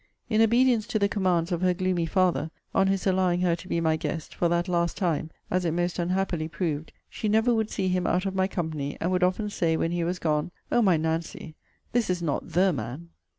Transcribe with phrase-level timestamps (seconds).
[0.31, 3.79] In obedience to the commands of her gloomy father, on his allowing her to be
[3.79, 7.87] my guest, for that last time, [as it most unhappily proved!] she never would see
[7.87, 10.97] him out of my company; and would often say, when he was gone, 'O my
[10.97, 11.53] Nancy!
[11.91, 13.09] this is not THE man!'